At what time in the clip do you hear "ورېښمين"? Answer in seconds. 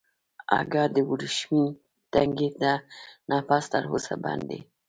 1.09-1.67